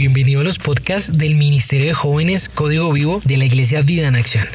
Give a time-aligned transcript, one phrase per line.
[0.00, 4.16] Bienvenido a los podcasts del Ministerio de Jóvenes Código Vivo de la Iglesia Vida en
[4.16, 4.46] Acción.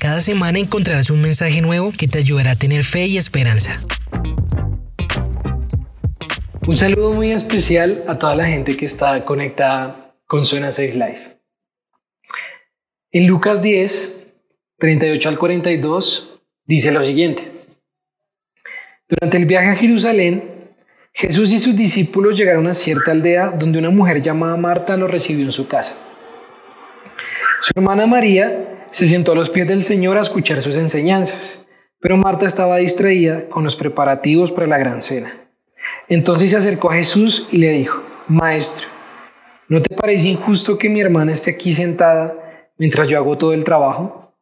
[0.00, 3.80] Cada semana encontrarás un mensaje nuevo que te ayudará a tener fe y esperanza.
[6.66, 11.38] Un saludo muy especial a toda la gente que está conectada con Suena 6 Life.
[13.12, 14.26] En Lucas 10,
[14.76, 17.44] 38 al 42, dice lo siguiente.
[19.08, 20.49] Durante el viaje a Jerusalén,
[21.12, 25.44] Jesús y sus discípulos llegaron a cierta aldea donde una mujer llamada Marta los recibió
[25.44, 25.96] en su casa.
[27.60, 31.66] Su hermana María se sentó a los pies del Señor a escuchar sus enseñanzas,
[32.00, 35.34] pero Marta estaba distraída con los preparativos para la gran cena.
[36.08, 38.86] Entonces se acercó a Jesús y le dijo, Maestro,
[39.68, 42.34] ¿no te parece injusto que mi hermana esté aquí sentada
[42.78, 44.34] mientras yo hago todo el trabajo?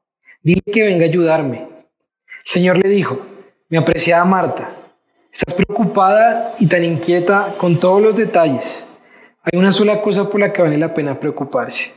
[0.43, 1.57] Dile que venga a ayudarme.
[1.59, 3.21] El Señor le dijo,
[3.69, 4.71] mi apreciada Marta,
[5.33, 8.87] estás preocupada y tan inquieta con todos los detalles.
[9.43, 11.93] Hay una sola cosa por la que vale la pena preocuparse.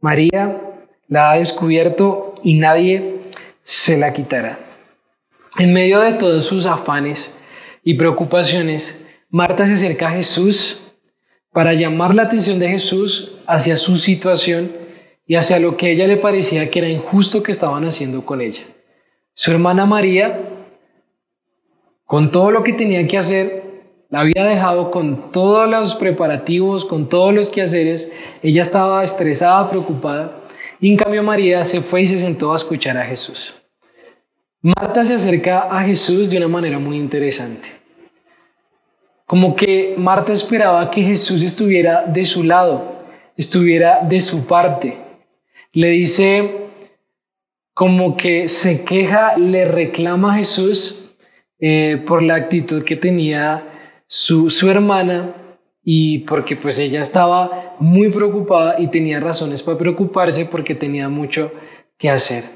[0.00, 0.60] María
[1.08, 3.16] la ha descubierto y nadie
[3.62, 4.58] se la quitará.
[5.58, 7.36] En medio de todos sus afanes
[7.84, 10.82] y preocupaciones, Marta se acerca a Jesús
[11.52, 14.72] para llamar la atención de Jesús hacia su situación
[15.26, 18.64] y hacia lo que ella le parecía que era injusto que estaban haciendo con ella.
[19.34, 20.40] Su hermana María
[22.12, 23.62] con todo lo que tenía que hacer,
[24.10, 30.42] la había dejado con todos los preparativos, con todos los quehaceres, ella estaba estresada, preocupada,
[30.78, 33.54] y en cambio María se fue y se sentó a escuchar a Jesús.
[34.60, 37.66] Marta se acerca a Jesús de una manera muy interesante.
[39.24, 43.06] Como que Marta esperaba que Jesús estuviera de su lado,
[43.38, 44.98] estuviera de su parte.
[45.72, 46.66] Le dice
[47.72, 51.01] como que se queja, le reclama a Jesús
[51.64, 53.62] eh, por la actitud que tenía
[54.08, 55.32] su, su hermana
[55.84, 61.52] y porque pues ella estaba muy preocupada y tenía razones para preocuparse porque tenía mucho
[61.96, 62.46] que hacer.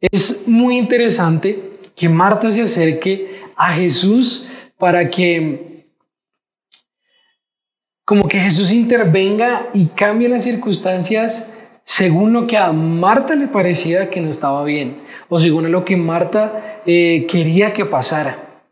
[0.00, 4.46] Es muy interesante que Marta se acerque a Jesús
[4.78, 5.88] para que
[8.04, 11.51] como que Jesús intervenga y cambie las circunstancias
[11.84, 15.96] según lo que a Marta le parecía que no estaba bien o según lo que
[15.96, 18.62] Marta eh, quería que pasara.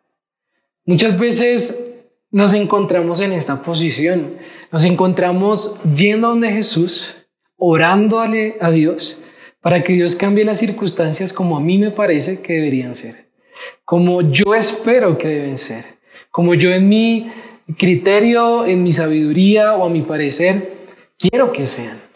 [0.84, 1.90] Muchas veces
[2.30, 4.36] nos encontramos en esta posición,
[4.70, 7.16] nos encontramos yendo a donde Jesús,
[7.56, 9.18] orándole a Dios
[9.60, 13.26] para que Dios cambie las circunstancias como a mí me parece que deberían ser,
[13.84, 15.84] como yo espero que deben ser,
[16.30, 17.30] como yo en mi
[17.76, 20.72] criterio, en mi sabiduría o a mi parecer
[21.18, 22.09] quiero que sean.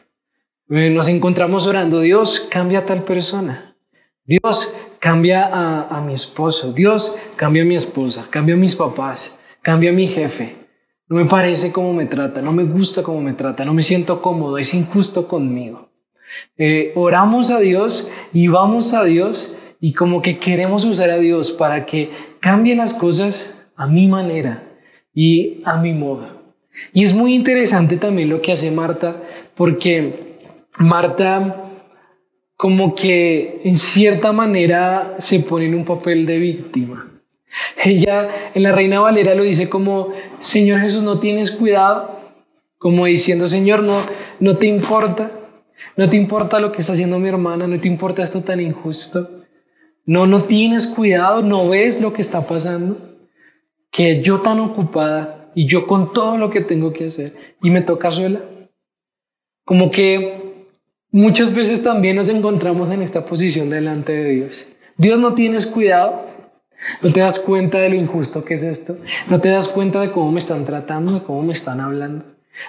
[0.70, 3.76] Eh, nos encontramos orando, Dios, cambia a tal persona.
[4.24, 6.72] Dios, cambia a, mi esposo.
[6.72, 8.26] Dios, cambia a mi esposa.
[8.30, 9.38] Cambia a mis papás.
[9.60, 10.56] Cambia a mi jefe.
[11.08, 12.40] No me parece cómo me trata.
[12.40, 13.66] No me gusta cómo me trata.
[13.66, 14.56] No me siento cómodo.
[14.56, 15.90] Es injusto conmigo.
[16.56, 21.52] Eh, oramos a Dios y vamos a Dios y como que queremos usar a Dios
[21.52, 22.10] para que
[22.40, 24.62] cambie las cosas a mi manera
[25.12, 26.42] y a mi modo.
[26.94, 29.22] Y es muy interesante también lo que hace Marta
[29.54, 30.33] porque
[30.78, 31.64] Marta
[32.56, 37.10] como que en cierta manera se pone en un papel de víctima.
[37.84, 42.20] Ella en la Reina Valera lo dice como, Señor Jesús, no tienes cuidado,
[42.78, 44.00] como diciendo, Señor, no,
[44.40, 45.30] no te importa,
[45.96, 49.30] no te importa lo que está haciendo mi hermana, no te importa esto tan injusto,
[50.06, 52.96] no, no tienes cuidado, no ves lo que está pasando,
[53.90, 57.80] que yo tan ocupada y yo con todo lo que tengo que hacer y me
[57.80, 58.40] toca sola.
[59.64, 60.43] Como que
[61.14, 64.66] Muchas veces también nos encontramos en esta posición delante de Dios.
[64.96, 66.26] Dios no tienes cuidado,
[67.02, 68.96] no te das cuenta de lo injusto que es esto,
[69.30, 72.24] no te das cuenta de cómo me están tratando, de cómo me están hablando,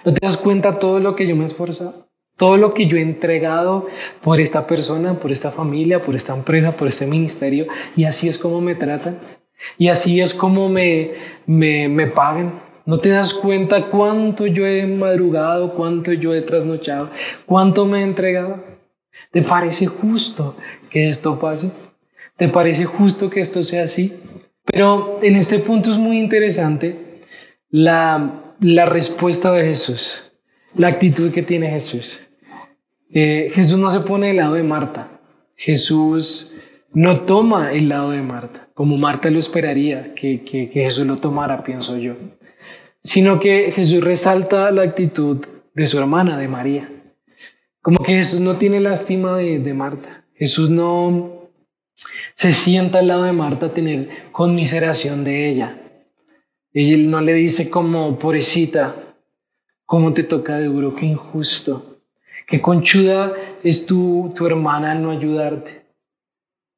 [0.05, 2.07] no te das cuenta de todo lo que yo me he esforzado,
[2.37, 3.87] todo lo que yo he entregado
[4.21, 8.37] por esta persona, por esta familia, por esta empresa, por este ministerio, y así es
[8.37, 9.17] como me tratan,
[9.79, 11.13] y así es como me,
[11.47, 12.64] me, me pagan.
[12.85, 17.09] No te das cuenta cuánto yo he madrugado, cuánto yo he trasnochado,
[17.47, 18.63] cuánto me he entregado.
[19.31, 20.55] ¿Te parece justo
[20.89, 21.71] que esto pase?
[22.37, 24.13] ¿Te parece justo que esto sea así?
[24.65, 27.23] Pero en este punto es muy interesante
[27.69, 30.31] la, la respuesta de Jesús,
[30.75, 32.19] la actitud que tiene Jesús.
[33.11, 35.21] Eh, Jesús no se pone del lado de Marta.
[35.55, 36.51] Jesús
[36.93, 41.17] no toma el lado de Marta, como Marta lo esperaría que, que, que Jesús lo
[41.17, 42.15] tomara, pienso yo
[43.05, 46.89] sino que Jesús resalta la actitud de su hermana, de María.
[47.79, 50.25] Como que Jesús no tiene lástima de, Marta.
[50.33, 51.51] Jesús no
[52.33, 55.79] se sienta al lado de Marta a tener conmiseración de ella.
[56.73, 58.95] Él no le dice como, pobrecita,
[59.85, 61.99] cómo te toca de duro, qué injusto,
[62.47, 65.85] qué conchuda es tu, tu hermana al no ayudarte.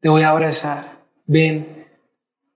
[0.01, 1.76] Te voy a abrazar, ven.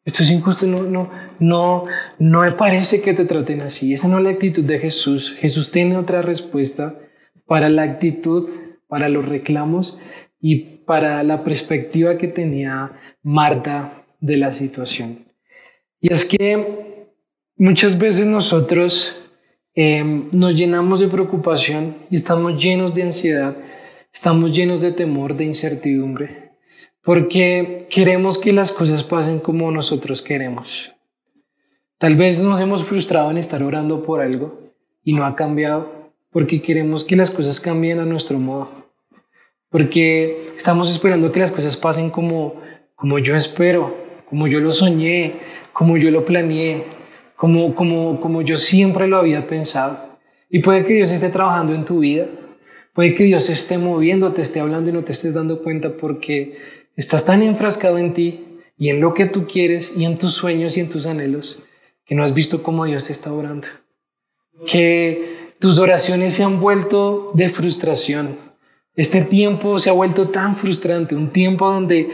[0.03, 1.86] Esto es injusto, no, no, no,
[2.18, 3.94] no me parece que te traten así.
[3.94, 5.36] Esa no es la actitud de Jesús.
[5.39, 6.95] Jesús tiene otra respuesta
[7.45, 8.50] para la actitud,
[8.88, 10.00] para los reclamos
[10.39, 10.56] y
[10.86, 15.25] para la perspectiva que tenía Marta de la situación.
[16.00, 17.06] Y es que
[17.57, 19.15] muchas veces nosotros
[19.75, 23.56] em, nos llenamos de preocupación y estamos llenos de ansiedad,
[24.12, 26.40] estamos llenos de temor, de incertidumbre,
[27.03, 30.92] porque queremos que las cosas pasen como nosotros queremos.
[31.98, 34.71] Tal vez nos hemos frustrado en estar orando por algo
[35.03, 38.69] y no ha cambiado, porque queremos que las cosas cambien a nuestro modo,
[39.69, 42.62] porque estamos esperando que las cosas pasen como,
[42.95, 43.95] como yo espero,
[44.30, 45.33] como yo lo soñé,
[45.74, 46.83] como yo lo planeé,
[47.36, 50.19] como, como, como yo siempre lo había pensado.
[50.50, 52.27] Y puede que Dios esté trabajando en tu vida,
[52.94, 56.81] puede que Dios esté moviendo, te esté hablando y no te estés dando cuenta porque
[56.95, 58.45] estás tan enfrascado en ti
[58.77, 61.63] y en lo que tú quieres y en tus sueños y en tus anhelos
[62.11, 63.67] que no has visto cómo Dios está orando.
[64.67, 68.35] Que tus oraciones se han vuelto de frustración.
[68.97, 72.09] Este tiempo se ha vuelto tan frustrante, un tiempo donde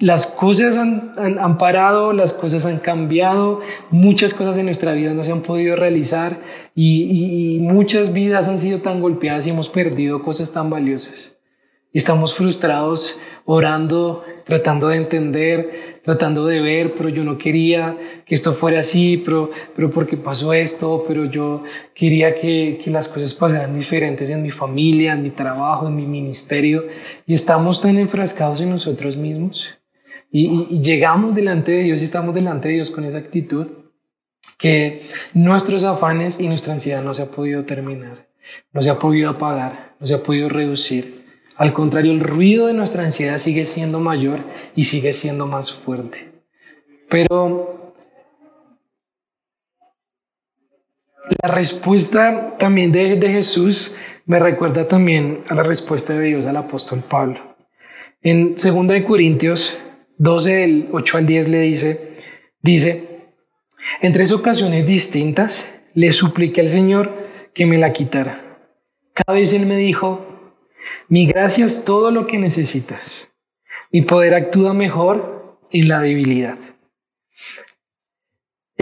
[0.00, 5.30] las cosas han, parado, las cosas han cambiado, muchas cosas en nuestra vida no se
[5.30, 6.40] han podido realizar
[6.74, 11.35] y, muchas vidas han sido tan golpeadas y hemos perdido cosas tan valiosas.
[11.96, 17.96] Y estamos frustrados, orando, tratando de entender, tratando de ver, pero yo no quería
[18.26, 21.62] que esto fuera así, pero, pero porque pasó esto, pero yo
[21.94, 26.04] quería que, que las cosas pasaran diferentes en mi familia, en mi trabajo, en mi
[26.04, 26.84] ministerio.
[27.24, 29.78] Y estamos tan enfrascados en nosotros mismos
[30.30, 33.68] y, llegamos delante de Dios y estamos delante de Dios con esa actitud
[34.58, 35.00] que
[35.32, 38.28] nuestros afanes y nuestra ansiedad no se ha podido terminar,
[38.74, 41.24] no se ha podido apagar, no se ha podido reducir.
[41.56, 44.40] Al contrario, el ruido de nuestra ansiedad sigue siendo mayor
[44.74, 46.30] y sigue siendo más fuerte.
[47.08, 47.94] Pero
[51.42, 53.94] la respuesta también de, Jesús
[54.26, 57.56] me recuerda también a la respuesta de Dios al apóstol Pablo.
[58.22, 59.72] En 2 Corintios
[60.18, 62.16] 12 del 8 al 10 le dice,
[62.60, 63.04] dice,
[64.00, 67.12] en tres ocasiones distintas le supliqué al Señor
[67.54, 68.58] que me la quitara.
[69.14, 70.35] Cada vez Él me dijo,
[71.08, 73.28] mi gracia es todo lo que necesitas.
[73.92, 76.58] Mi poder actúa mejor en la debilidad.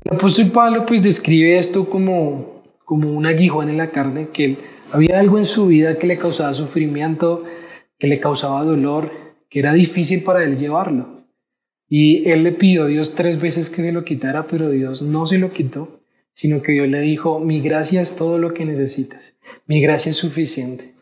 [0.05, 4.57] El apóstol Pablo pues describe esto como, como un aguijón en la carne, que
[4.93, 7.45] había algo en su vida que le causaba sufrimiento,
[7.99, 9.13] que le causaba dolor,
[9.49, 11.25] que era difícil para él llevarlo.
[11.89, 15.27] Y él le pidió a Dios tres veces que se lo quitara, pero Dios no
[15.27, 16.01] se lo quitó,
[16.33, 19.37] sino que Dios le dijo, mi gracia es todo lo que necesitas,
[19.67, 20.94] mi gracia es suficiente.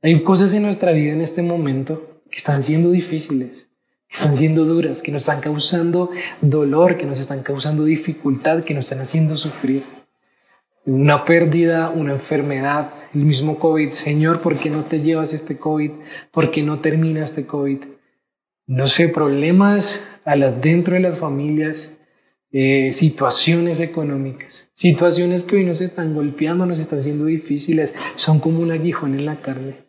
[0.00, 3.68] Hay cosas en nuestra vida en este momento que están siendo difíciles,
[4.06, 6.10] que están siendo duras, que nos están causando
[6.40, 9.82] dolor, que nos están causando dificultad, que nos están haciendo sufrir.
[10.84, 13.90] Una pérdida, una enfermedad, el mismo COVID.
[13.90, 15.90] Señor, ¿por qué no te llevas este COVID?
[16.30, 17.78] ¿Por qué no termina este COVID?
[18.68, 20.00] No sé, problemas
[20.60, 21.98] dentro de las familias,
[22.52, 28.60] eh, situaciones económicas, situaciones que hoy nos están golpeando, nos están haciendo difíciles, son como
[28.60, 29.87] un aguijón en la carne.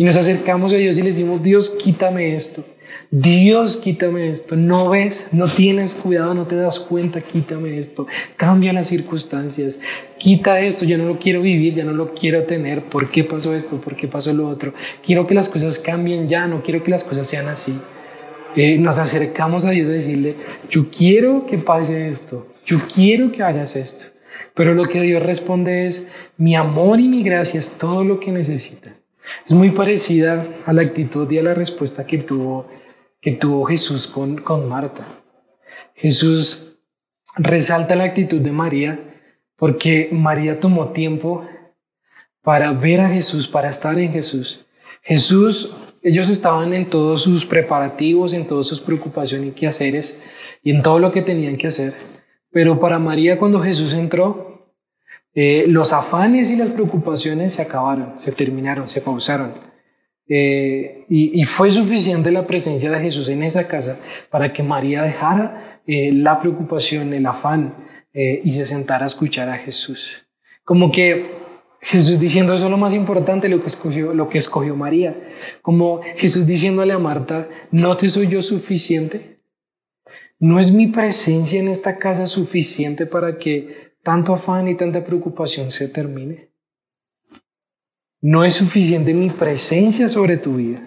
[0.00, 2.64] Y nos acercamos a Dios y le decimos, Dios, quítame esto.
[3.10, 4.56] Dios, quítame esto.
[4.56, 8.06] No ves, no tienes cuidado, no te das cuenta, quítame esto.
[8.38, 9.78] Cambia las circunstancias.
[10.16, 12.84] Quita esto, ya no lo quiero vivir, ya no lo quiero tener.
[12.84, 13.78] ¿Por qué pasó esto?
[13.78, 14.72] ¿Por qué pasó lo otro?
[15.04, 17.74] Quiero que las cosas cambien ya, no quiero que las cosas sean así.
[18.56, 20.34] Eh, nos acercamos a Dios a decirle,
[20.70, 24.06] yo quiero que pase esto, yo quiero que hagas esto.
[24.54, 28.32] Pero lo que Dios responde es, mi amor y mi gracia es todo lo que
[28.32, 28.94] necesita.
[29.44, 32.68] Es muy parecida a la actitud y a la respuesta que tuvo,
[33.20, 35.06] que tuvo Jesús con, con Marta.
[35.94, 36.76] Jesús
[37.36, 38.98] resalta la actitud de María
[39.56, 41.46] porque María tomó tiempo
[42.42, 44.66] para ver a Jesús, para estar en Jesús.
[45.02, 45.72] Jesús
[46.02, 50.18] ellos estaban en todos sus preparativos, en todas sus preocupaciones y quehaceres
[50.62, 51.92] y en todo lo que tenían que hacer.
[52.50, 54.49] Pero para María cuando Jesús entró,
[55.34, 59.52] eh, los afanes y las preocupaciones se acabaron, se terminaron, se pausaron.
[60.28, 63.98] Eh, y, fue suficiente la presencia de Jesús en esa casa
[64.30, 67.74] para que María dejara eh, la preocupación, el afán
[68.12, 70.26] y se sentara a escuchar a Jesús.
[70.64, 71.30] Como que
[71.80, 75.14] Jesús diciendo eso es lo más importante, lo que escogió, lo que escogió María.
[75.62, 79.38] Como Jesús diciéndole a Marta, ¿no te soy yo suficiente?
[80.40, 85.70] ¿No es mi presencia en esta casa suficiente para que tanto afán y tanta preocupación
[85.70, 86.50] se termine?
[88.22, 90.80] No es suficiente mi presencia sobre tu vida.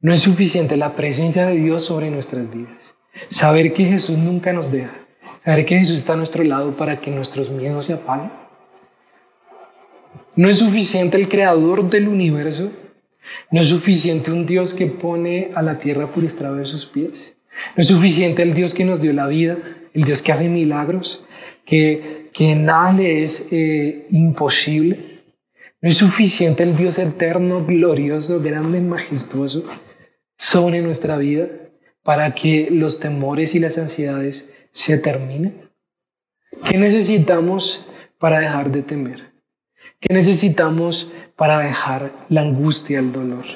[0.00, 2.94] No es suficiente la presencia de Dios sobre nuestras vidas.
[3.28, 4.94] Saber que Jesús nunca nos deja.
[5.44, 8.30] Saber que Jesús está a nuestro lado para que nuestros miedos se apaguen.
[10.36, 12.70] No es suficiente el creador del universo.
[13.50, 17.36] No es suficiente un Dios que pone a la tierra por estrado de sus pies.
[17.76, 19.58] No es suficiente el Dios que nos dio la vida,
[19.94, 21.24] el Dios que hace milagros,
[21.64, 25.24] que, que nada le es eh, imposible.
[25.80, 29.64] No es suficiente el Dios eterno, glorioso, grande, majestuoso
[30.36, 31.48] sobre nuestra vida
[32.04, 35.68] para que los temores y las ansiedades se terminen.
[36.70, 37.84] ¿Qué necesitamos
[38.20, 39.32] para dejar de temer?
[39.98, 43.46] ¿Qué necesitamos para dejar la angustia, el dolor?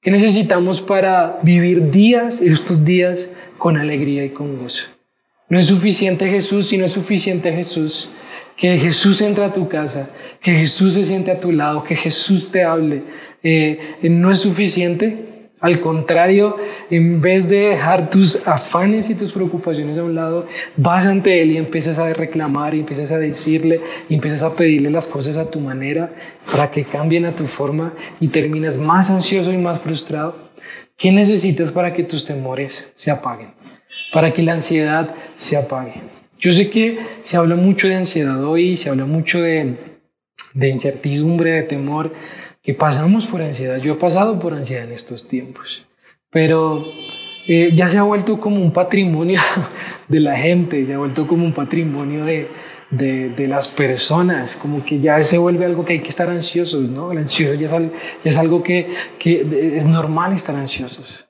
[0.00, 3.28] ¿Qué necesitamos para vivir días, estos días,
[3.58, 4.93] con alegría y con gozo?
[5.54, 8.08] No es suficiente Jesús, si no es suficiente Jesús,
[8.56, 10.08] que Jesús entre a tu casa,
[10.40, 13.04] que Jesús se siente a tu lado, que Jesús te hable.
[13.40, 16.56] Eh, no es suficiente al contrario,
[16.90, 21.52] en vez de dejar tus afanes y tus preocupaciones a un lado, vas ante Él
[21.52, 25.52] y empiezas a reclamar y empiezas a decirle y empiezas a pedirle las cosas a
[25.52, 26.10] tu manera
[26.50, 30.34] para que cambien a tu forma y terminas más ansioso y más frustrado.
[30.96, 33.50] ¿Qué necesitas para que tus temores se apaguen?
[34.12, 35.94] Para que la ansiedad se apague.
[36.38, 39.76] Yo sé que se habla mucho de ansiedad hoy, se habla mucho de,
[40.52, 42.12] de incertidumbre, de temor,
[42.62, 43.78] que pasamos por ansiedad.
[43.78, 45.86] Yo he pasado por ansiedad en estos tiempos,
[46.30, 46.86] pero
[47.46, 49.40] eh, ya se ha vuelto como un patrimonio
[50.08, 52.48] de la gente, se ha vuelto como un patrimonio de,
[52.90, 57.12] de, las personas, como que ya se vuelve algo que hay que estar ansiosos, ¿no?
[57.12, 57.72] El ansioso ya es,
[58.24, 61.26] ya es algo que, que es normal estar ansiosos.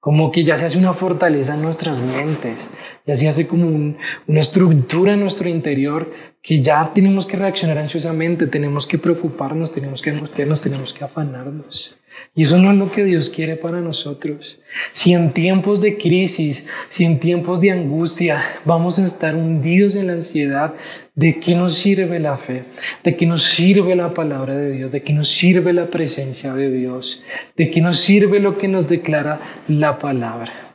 [0.00, 2.68] Como que ya se hace una fortaleza en nuestras mentes,
[3.04, 8.46] ya se hace como una estructura en nuestro interior que ya tenemos que reaccionar ansiosamente,
[8.46, 11.98] tenemos que preocuparnos, tenemos que angustiarnos, tenemos que afanarnos.
[12.34, 14.60] Y eso no es lo que Dios quiere para nosotros.
[14.92, 20.06] Si en tiempos de crisis, si en tiempos de angustia vamos a estar hundidos en
[20.06, 20.74] la ansiedad,
[21.14, 22.64] ¿de qué nos sirve la fe?
[23.02, 24.92] ¿De qué nos sirve la palabra de Dios?
[24.92, 27.22] ¿De qué nos sirve la presencia de Dios?
[27.56, 30.74] ¿De qué nos sirve lo que nos declara la palabra?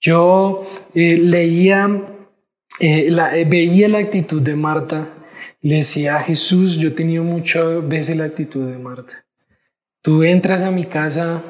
[0.00, 1.88] Yo eh, leía,
[2.80, 5.08] eh, la, eh, veía la actitud de Marta,
[5.62, 9.25] le decía a Jesús, yo tenido muchas veces la actitud de Marta.
[10.06, 11.42] Tú entras a mi casa,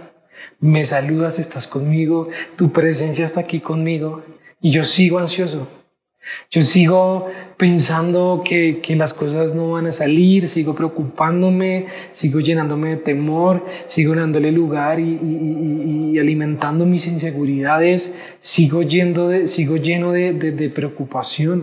[0.61, 4.25] me saludas, estás conmigo, tu presencia está aquí conmigo
[4.63, 5.69] y yo sigo ansioso.
[6.51, 12.89] Yo sigo pensando que, que, las cosas no van a salir, sigo preocupándome, sigo llenándome
[12.89, 20.33] de temor, sigo dándole lugar y, alimentando mis inseguridades, sigo, yendo de, sigo lleno de,
[20.33, 21.63] de preocupación.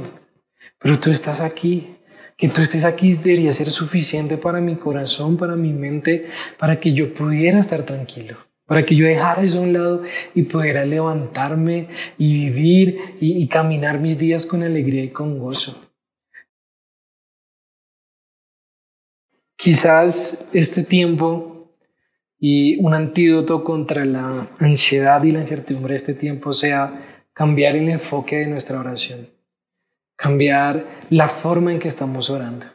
[0.77, 1.92] Pero tú estás aquí,
[2.37, 6.93] que tú estés aquí debería ser suficiente para mi corazón, para mi mente, para que
[6.93, 11.89] yo pudiera estar tranquilo, para que yo dejara eso a un lado y pudiera levantarme
[12.17, 15.89] y vivir y, caminar mis días con alegría y con gozo.
[19.55, 21.71] Quizás este tiempo
[22.37, 26.91] y un antídoto contra la ansiedad y la incertidumbre de este tiempo sea
[27.31, 29.29] cambiar el enfoque de nuestra oración
[30.23, 32.65] cambiar la forma en que estamos orando.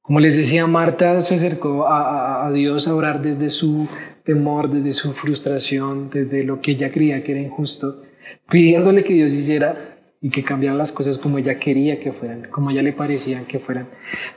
[0.00, 3.88] Como les decía, Marta se acercó a, Dios a orar desde su
[4.22, 8.04] temor, desde su frustración, desde lo que ella creía que era injusto,
[8.48, 12.70] pidiéndole que Dios hiciera y que cambiara las cosas como ella quería que fueran, como
[12.70, 13.88] ella le parecían que fueran.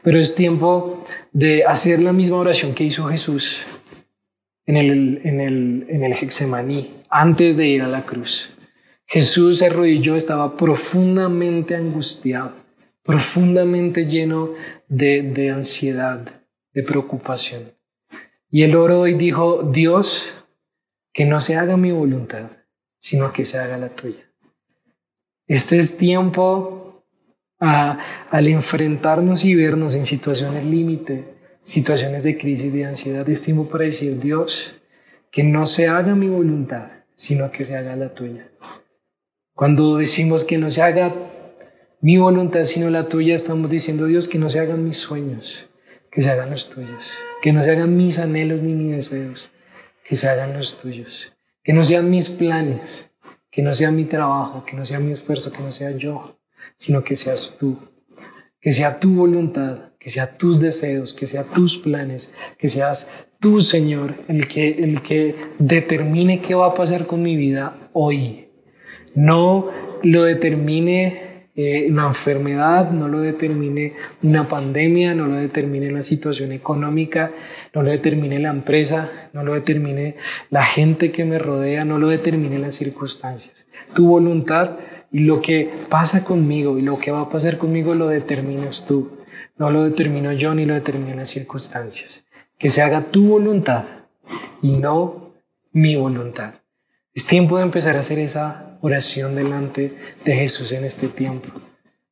[0.01, 3.60] Pero es tiempo de hacer la misma oración que hizo Jesús
[4.65, 8.51] en el, en el, en el Hexemaní, antes de ir a la cruz.
[9.12, 12.53] Jesús se arrodilló, estaba profundamente angustiado,
[13.03, 14.53] profundamente lleno
[14.88, 16.41] de, de ansiedad,
[16.74, 17.74] de preocupación.
[18.50, 20.34] Y él oró y dijo, Dios,
[21.13, 22.51] que no se haga mi voluntad,
[23.00, 24.32] sino que se haga la tuya.
[25.46, 27.03] Este es tiempo
[27.60, 33.84] al enfrentarnos y vernos en situaciones límite, situaciones de crisis, de ansiedad, es tiempo para
[33.84, 34.74] decir, Dios,
[35.34, 38.48] que no se haga mi voluntad, sino que se haga la tuya.
[39.53, 41.13] Cuando decimos que no se haga
[42.00, 45.70] mi voluntad sino la tuya, estamos diciendo Dios que no se hagan mis sueños,
[46.10, 49.50] que se hagan los tuyos, que no se hagan mis anhelos ni mis deseos,
[50.03, 53.12] que se hagan los tuyos, que no sean mis planes,
[53.51, 56.39] que no sea mi trabajo, que no sea mi esfuerzo, que no sea yo,
[56.75, 57.77] sino que seas tú,
[58.60, 63.08] que sea tu voluntad, que sea tus deseos, que sea tus planes, que seas
[63.39, 68.48] tú, Señor, el que, el que determine qué va a pasar con mi vida hoy,
[69.15, 69.70] no
[70.03, 76.53] lo determine eh, una enfermedad, no lo determine una pandemia, no lo determine la situación
[76.53, 77.32] económica,
[77.74, 80.15] no lo determine la empresa, no lo determine
[80.50, 83.65] la gente que me rodea, no lo determine las circunstancias.
[83.94, 84.77] Tu voluntad
[85.12, 89.18] y lo que pasa conmigo y lo que va a pasar conmigo lo determinas tú.
[89.58, 92.24] No lo determino yo ni lo determinan las circunstancias.
[92.58, 93.84] Que se haga tu voluntad
[94.62, 95.34] y no
[95.74, 96.53] mi voluntad.
[97.13, 99.93] Es tiempo de empezar a hacer esa oración delante
[100.25, 101.50] de Jesús en este tiempo.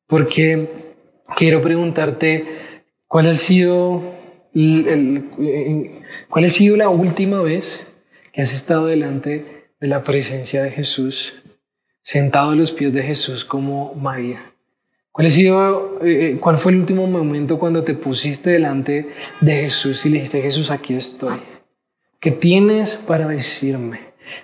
[0.06, 0.68] Porque
[1.36, 2.46] quiero preguntarte
[3.06, 4.02] cuál ha sido,
[6.28, 7.86] cuál ha sido la última vez
[8.32, 9.44] que has estado delante
[9.80, 11.34] de la presencia de Jesús,
[12.02, 14.42] sentado a los pies de Jesús como María.
[15.12, 19.10] ¿Cuál, ha sido, eh, ¿Cuál fue el último momento cuando te pusiste delante
[19.40, 21.40] de Jesús y le dijiste, Jesús, aquí estoy?
[22.20, 24.00] ¿Qué tienes para decirme?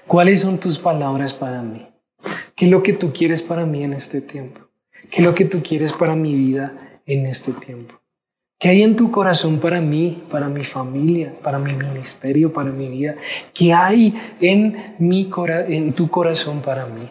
[0.07, 1.87] ¿Cuáles son tus palabras para mí?
[2.57, 4.63] ¿Qué es lo que tú quieres para mí en este tiempo?
[5.11, 8.01] ¿Qué es lo que tú quieres para mi vida en este tiempo?
[8.59, 12.89] ¿Qué hay en tu corazón para mí, para mi familia, para mi ministerio, para mi
[12.89, 13.17] vida?
[13.53, 15.31] ¿Qué hay en, mi
[15.69, 17.07] en tu corazón para mí?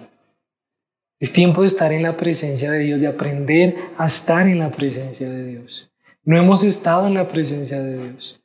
[1.20, 4.72] Es tiempo de estar en la presencia de Dios, de aprender a estar en la
[4.72, 5.92] presencia de Dios.
[6.24, 8.42] No hemos estado en la presencia de Dios.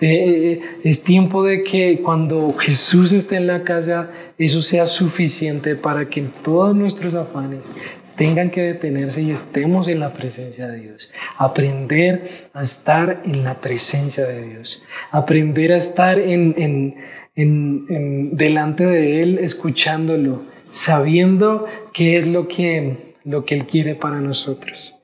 [0.00, 6.08] Eh, es tiempo de que cuando Jesús esté en la casa, eso sea suficiente para
[6.08, 7.72] que todos nuestros afanes
[8.18, 11.10] tengan que detenerse y estemos en la presencia de Dios.
[11.36, 14.82] Aprender a estar en la presencia de Dios.
[15.10, 16.94] Aprender a estar en,
[17.34, 24.94] delante de Él, escuchándolo, sabiendo qué es lo que, lo que Él quiere para nosotros.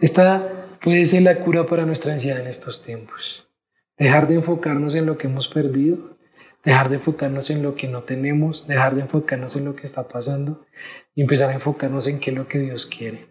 [0.00, 0.48] Esta
[0.80, 3.48] puede ser la cura para nuestra ansiedad en estos tiempos.
[3.96, 6.16] Dejar de enfocarnos en lo que hemos perdido,
[6.64, 10.08] dejar de enfocarnos en lo que no tenemos, dejar de enfocarnos en lo que está
[10.08, 10.66] pasando
[11.14, 13.26] y empezar a enfocarnos en qué es lo que Dios quiere.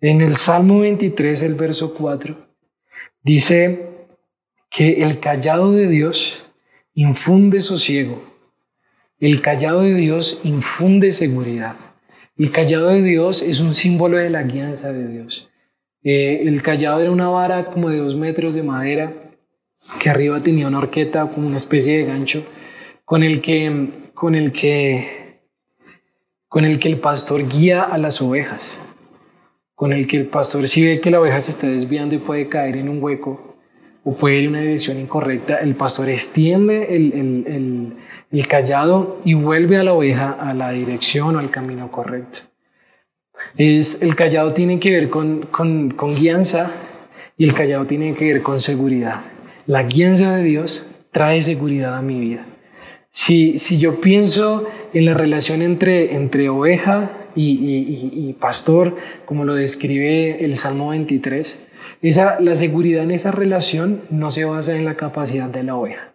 [0.00, 2.36] En el Salmo 23, el verso 4,
[3.22, 3.88] dice
[4.70, 6.44] que el callado de Dios
[6.94, 8.22] infunde sosiego,
[9.20, 11.74] el callado de Dios infunde seguridad.
[12.36, 15.50] El callado de Dios es un símbolo de la guianza de Dios.
[16.04, 19.12] Eh, el callado era una vara como de dos metros de madera
[20.00, 22.44] que arriba tenía una horqueta como una especie de gancho
[23.04, 25.40] con el que, con el que,
[26.46, 28.78] con el que el pastor guía a las ovejas,
[29.74, 32.48] con el que el pastor si ve que la oveja se está desviando y puede
[32.48, 33.56] caer en un hueco
[34.04, 37.12] o puede ir en una dirección incorrecta, el pastor extiende el,
[37.46, 37.96] el,
[38.30, 42.40] el, callado y vuelve a la oveja a la dirección o al camino correcto.
[43.56, 46.72] Es, el callado tiene que ver con, con, con guianza
[47.38, 49.22] y el callado tiene que ver con seguridad.
[49.68, 52.46] La guianza de Dios trae seguridad a mi vida.
[53.10, 60.42] Si, si yo pienso en la relación entre, entre oveja y, pastor, como lo describe
[60.42, 61.68] el Salmo 23,
[62.00, 66.14] esa, la seguridad en esa relación no se basa en la capacidad de la oveja.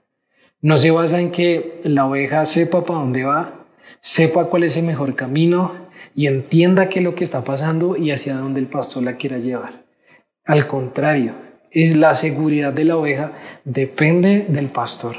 [0.60, 3.68] No se basa en que la oveja sepa para dónde va,
[4.00, 5.76] sepa cuál es el mejor camino
[6.16, 9.38] y entienda qué es lo que está pasando y hacia dónde el pastor la quiera
[9.38, 9.84] llevar.
[10.44, 11.34] Al contrario,
[11.74, 13.34] es la seguridad de la oveja
[13.66, 15.16] depende del pastor.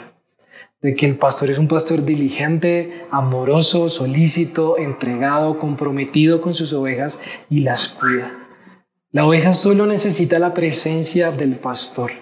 [0.80, 7.20] De que el pastor es un pastor diligente, amoroso, solícito, entregado, comprometido con sus ovejas
[7.50, 8.30] y las cuida.
[9.10, 12.12] La oveja solo necesita la presencia del pastor.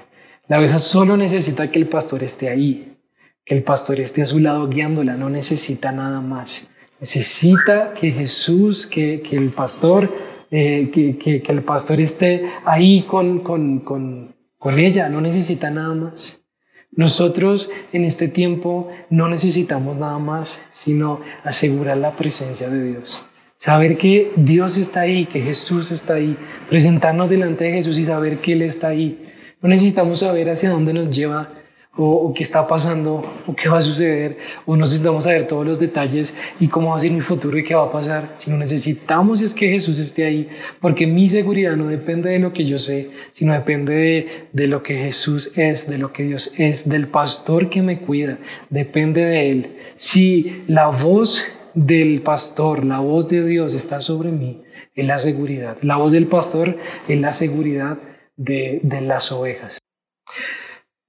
[0.46, 2.96] La oveja solo necesita que el pastor esté ahí,
[3.44, 6.68] que el pastor esté a su lado guiándola, no necesita nada más.
[7.00, 10.08] Necesita que Jesús, que, que el pastor
[10.54, 14.34] eh, que, el pastor esté ahí con, con,
[14.76, 16.42] ella, no necesita nada más.
[16.90, 23.26] Nosotros en este tiempo no necesitamos nada más, sino asegurar la presencia de Dios.
[23.56, 26.36] Saber que Dios está ahí, que Jesús está ahí,
[26.68, 29.32] presentarnos delante de Jesús y saber que Él está ahí.
[29.62, 31.48] No necesitamos saber hacia dónde nos lleva
[31.96, 35.78] o, qué está pasando o qué va a suceder o no necesitamos saber todos los
[35.78, 39.40] detalles y cómo va a ser mi futuro y qué va a pasar, sino necesitamos
[39.42, 40.48] es que Jesús esté ahí,
[40.80, 44.82] porque mi seguridad no depende de lo que yo sé, sino depende de, de lo
[44.82, 48.38] que Jesús es, de lo que Dios es, del pastor que me cuida,
[48.70, 49.76] depende de Él.
[49.96, 51.42] Si la voz
[51.74, 54.62] del pastor, la voz de Dios está sobre mí,
[54.94, 55.76] es la seguridad.
[55.82, 56.76] La voz del pastor
[57.08, 57.98] es la seguridad
[58.36, 59.78] de, de las ovejas.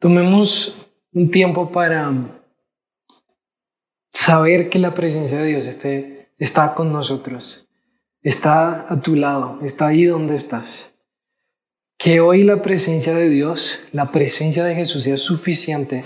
[0.03, 0.75] Tomemos
[1.13, 2.11] un tiempo para
[4.11, 7.69] saber que la presencia de Dios está con nosotros,
[8.21, 10.93] está a tu lado, está ahí donde estás.
[11.97, 16.03] Que hoy la presencia de Dios, la presencia de Jesús sea suficiente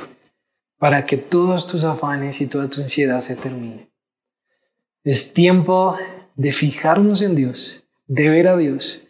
[0.77, 3.89] para que todos tus afanes y toda tu ansiedad se termine.
[5.03, 5.97] Es tiempo
[6.35, 9.01] de fijarnos en Dios, de ver a Dios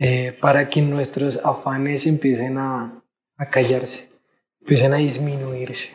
[0.00, 3.00] eh, para que nuestros afanes empiecen a,
[3.36, 4.07] a callarse,
[4.68, 5.88] empiecen a disminuirse.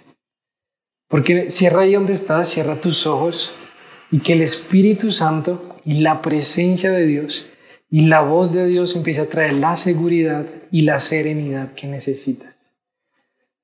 [1.08, 3.54] Porque cierra ahí donde estás, cierra tus ojos
[4.10, 7.46] y que el Espíritu Santo y la presencia de Dios
[7.92, 12.58] y la voz de Dios empiece a traer la seguridad y la serenidad que necesitas.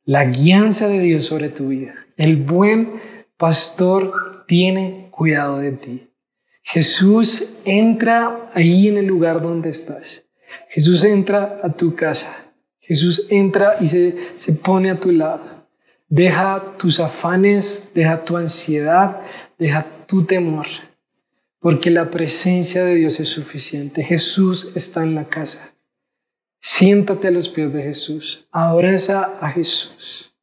[0.05, 1.95] La guianza de Dios sobre tu vida.
[2.15, 3.01] El buen
[3.35, 6.07] pastor tiene cuidado de ti.
[6.61, 10.27] Jesús entra ahí en el lugar donde estás.
[10.69, 12.48] Jesús entra a tu casa.
[12.89, 15.65] Jesús entra y se, se pone a tu lado.
[16.10, 19.21] Deja tus afanes, deja tu ansiedad,
[19.58, 20.67] deja tu temor
[21.60, 24.04] porque la presencia de Dios es suficiente.
[24.04, 25.73] Jesús está en la casa.
[26.62, 30.34] Siéntate a los pies de Jesús, abraza a Jesús.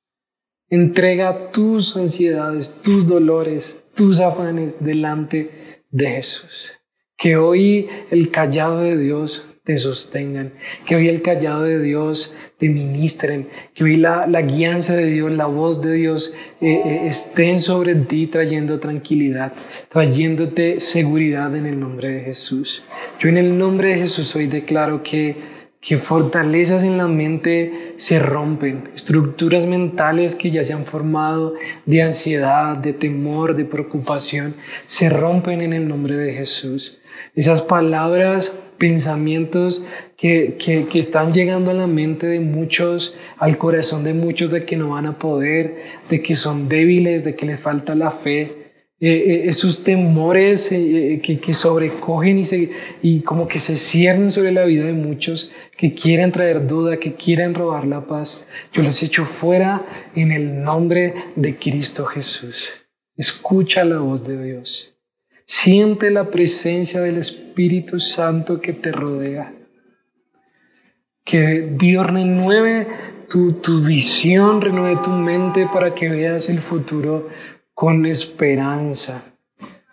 [0.68, 6.72] Entrega tus ansiedades, tus dolores, tus afanes delante de Jesús.
[7.16, 10.52] Que hoy el callado de Dios te sostengan,
[10.86, 15.32] que hoy el callado de Dios te ministren, que hoy la, la guianza de Dios,
[15.32, 19.52] la voz de Dios eh, eh, estén sobre ti trayendo tranquilidad,
[19.88, 22.84] trayéndote seguridad en el nombre de Jesús.
[23.18, 25.34] Yo en el nombre de Jesús hoy declaro que,
[25.80, 31.54] que fortalezas en la mente se rompen, estructuras mentales que ya se han formado
[31.86, 36.98] de ansiedad, de temor, de preocupación, se rompen en el nombre de Jesús.
[37.34, 39.84] Esas palabras pensamientos
[40.16, 44.76] que, que, están llegando a la mente de muchos, al corazón de muchos de que
[44.76, 45.76] no van a poder,
[46.10, 48.66] de que son débiles, de que les falta la fe.
[48.98, 52.70] Eh, eh, esos temores eh, que, que, sobrecogen y, se,
[53.02, 57.14] y como que se ciernen sobre la vida de muchos que quieren traer duda, que
[57.14, 59.84] quieren robar la paz, yo los echo fuera
[60.14, 62.68] en el nombre de Cristo Jesús.
[63.18, 64.95] Escucha la voz de Dios.
[65.48, 69.54] Siente la presencia del Espíritu Santo que te rodea.
[71.24, 72.88] Que Dios renueve
[73.30, 77.28] tu, tu visión, renueve tu mente para que veas el futuro
[77.74, 79.22] con esperanza.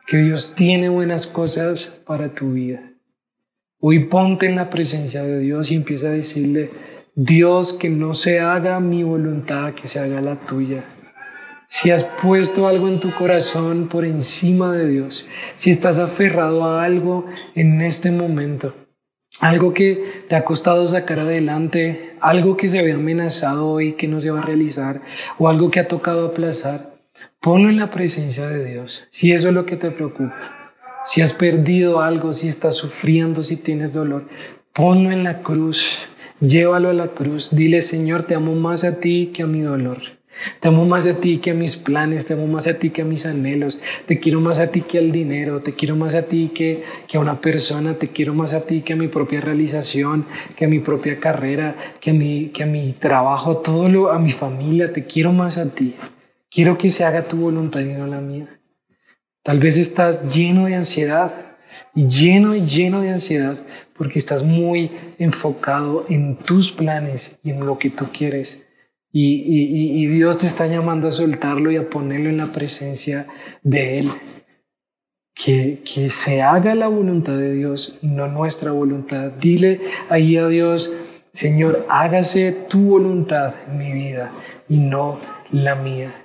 [0.08, 2.92] Que Dios tiene buenas cosas para tu vida.
[3.80, 6.72] Hoy ponte en la presencia de Dios y empieza a decirle,
[7.13, 10.84] Dios, que no se haga mi voluntad, que se haga la tuya
[11.73, 16.83] si has puesto algo en tu corazón por encima de Dios, si estás aferrado a
[16.83, 18.75] algo en este momento,
[19.39, 24.21] algo que te ha costado sacar adelante, algo que se había amenazado hoy que no
[24.21, 25.01] se va a realizar
[25.39, 26.93] o algo que ha tocado aplazar,
[27.39, 30.36] ponlo en la presencia de Dios, si eso es lo que te preocupa.
[31.07, 34.27] Si has perdido algo, si estás sufriendo, si tienes dolor,
[34.73, 35.83] ponlo en la cruz,
[36.39, 40.22] llévalo a la cruz, dile Señor, te amo más a ti que a mi dolor.
[40.60, 43.04] Te amo más a ti que a mis planes, te amo más a ti que
[43.04, 46.24] a mis anhelos, te quiero más a ti que al dinero, te quiero más a
[46.24, 49.41] ti que, que a una persona, te quiero más a ti que a mi propia
[49.41, 54.12] realización, que a mi propia carrera, que a mi, que a mi trabajo, todo lo,
[54.12, 55.96] a mi familia, te quiero más a ti.
[56.50, 58.60] Quiero que se haga tu voluntad y no la mía.
[59.43, 61.58] Tal vez estás lleno de ansiedad
[61.96, 63.58] y lleno y lleno de ansiedad
[63.98, 68.65] porque estás muy enfocado en tus planes y en lo que tú quieres
[69.15, 73.28] y, Dios te está llamando a soltarlo y a ponerlo en la presencia
[73.62, 74.08] de Él.
[75.36, 79.32] Que, que se haga la voluntad de Dios no nuestra voluntad.
[79.32, 80.91] Dile ahí a Dios,
[81.32, 84.32] Señor, hágase tu voluntad en mi vida
[84.69, 85.17] y no
[85.52, 86.22] la mía.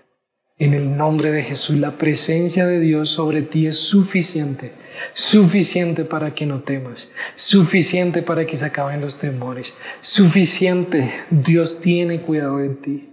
[0.59, 4.73] En el nombre de Jesús, la presencia de Dios sobre ti es suficiente
[5.13, 11.13] suficiente para que no temas, suficiente para que se acaben los temores, suficiente.
[11.31, 13.11] Dios tiene cuidado de ti.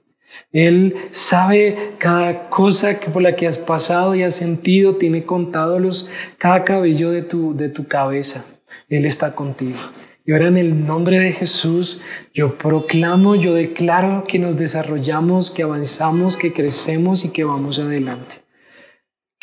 [0.52, 5.80] Él sabe cada cosa que por la que has pasado y has sentido, tiene contado
[5.80, 8.44] los, cada cabello de tu, de tu cabeza.
[8.90, 9.80] Él está contigo.
[10.26, 12.02] Y ahora en el nombre de Jesús,
[12.34, 18.46] yo proclamo, yo declaro que nos desarrollamos, que avanzamos, que crecemos y que vamos adelante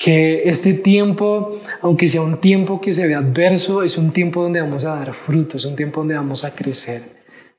[0.02, 4.60] que este tiempo, aunque sea un tiempo que se ve adverso, es un tiempo donde
[4.60, 7.02] vamos a dar frutos, es un tiempo donde vamos a crecer.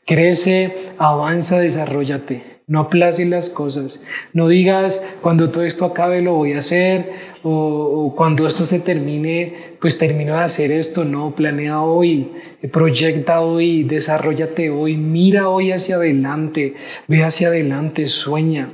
[0.05, 2.52] Crece, avanza, desarrollate.
[2.67, 4.01] No aplaces las cosas.
[4.31, 7.11] No digas, cuando todo esto acabe lo voy a hacer,
[7.43, 11.03] o, cuando esto se termine, pues termino de hacer esto.
[11.03, 12.29] No, planea hoy,
[12.71, 16.75] proyecta hoy, desarrollate hoy, mira hoy hacia adelante,
[17.07, 18.69] ve hacia adelante, sueña,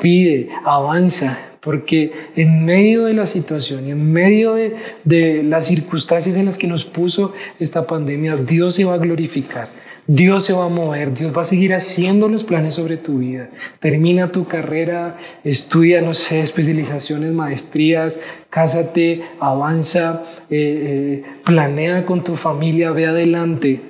[0.00, 6.46] pide, avanza porque en medio de la situación y en medio de, las circunstancias en
[6.46, 9.68] las que nos puso esta pandemia, Dios se va a glorificar.
[10.06, 13.50] Dios se va a mover, Dios va a seguir haciendo los planes sobre tu vida.
[13.78, 18.18] Termina tu carrera, estudia, no sé, especializaciones, maestrías,
[18.50, 23.80] cásate, avanza, eh, eh, planea con tu familia, ve adelante.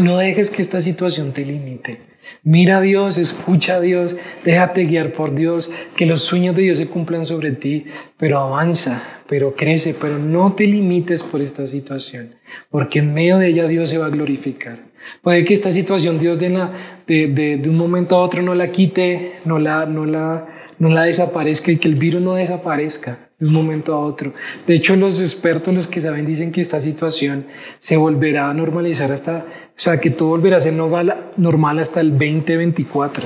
[0.00, 2.13] No dejes que esta situación te limite.
[2.42, 6.78] Mira a Dios, escucha a Dios, déjate guiar por Dios, que los sueños de Dios
[6.78, 7.86] se cumplan sobre ti,
[8.18, 12.34] pero avanza, pero crece, pero no te limites por esta situación,
[12.70, 14.78] porque en medio de ella Dios se va a glorificar.
[15.22, 19.86] Puede que esta situación Dios de, un momento a otro no la quite, no la,
[19.86, 20.46] no, la,
[20.78, 24.32] no la desaparezca y que el virus no desaparezca de un momento a otro.
[24.66, 27.46] De hecho, los expertos, los que saben, dicen que esta situación
[27.80, 29.44] se volverá a normalizar hasta
[29.76, 33.24] o sea, que todo volverá a ser normal hasta el 2024.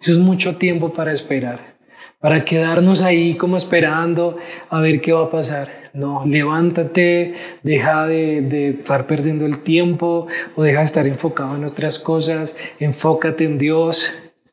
[0.00, 1.76] Eso es mucho tiempo para esperar,
[2.18, 4.36] para quedarnos ahí como esperando
[4.68, 5.86] a ver qué va a pasar.
[5.94, 11.64] No, levántate, deja de, de, estar perdiendo el tiempo o deja de estar enfocado en
[11.64, 14.04] otras cosas, enfócate en Dios,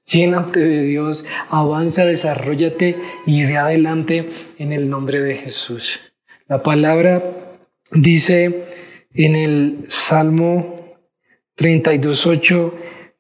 [0.06, 6.00] llénate de Dios, avanza, desarrollate y ve adelante en el nombre de Jesús.
[6.48, 7.22] La palabra
[7.92, 8.66] dice
[9.14, 10.83] en el Salmo
[11.58, 12.72] 32.8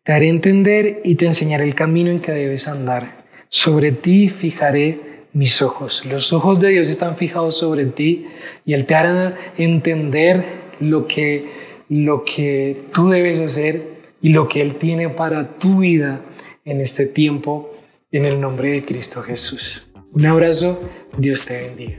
[0.04, 3.24] Te haré entender y te enseñaré el camino en que debes andar.
[3.50, 5.00] Sobre ti fijaré
[5.34, 6.04] mis ojos.
[6.06, 8.28] Los ojos de Dios están fijados sobre ti
[8.66, 10.44] y Él te hará entender
[10.80, 11.50] lo que,
[11.90, 13.84] lo que tú debes hacer
[14.22, 16.22] y lo que Él tiene para tu vida
[16.66, 17.74] en este tiempo,
[18.12, 19.88] en el nombre de Cristo Jesús.
[20.14, 20.80] Un abrazo,
[21.18, 21.98] Dios te bendiga.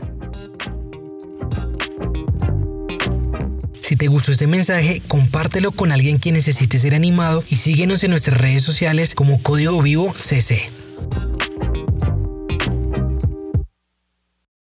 [3.85, 8.13] Si te gustó este mensaje, compártelo con alguien que necesite ser animado y síguenos en
[8.13, 10.74] nuestras redes sociales como Código Vivo CC.